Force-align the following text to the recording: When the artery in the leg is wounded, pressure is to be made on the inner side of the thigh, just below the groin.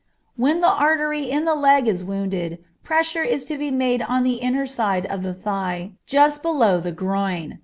When 0.35 0.61
the 0.61 0.67
artery 0.71 1.29
in 1.29 1.45
the 1.45 1.53
leg 1.53 1.87
is 1.87 2.03
wounded, 2.03 2.57
pressure 2.81 3.21
is 3.21 3.43
to 3.45 3.55
be 3.55 3.69
made 3.69 4.01
on 4.01 4.23
the 4.23 4.37
inner 4.41 4.65
side 4.65 5.05
of 5.05 5.21
the 5.21 5.31
thigh, 5.35 5.91
just 6.07 6.41
below 6.41 6.79
the 6.79 6.91
groin. 6.91 7.59